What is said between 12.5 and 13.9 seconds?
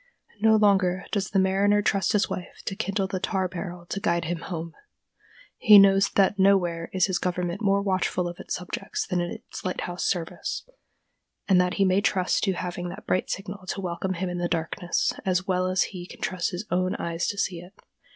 having that bright signal to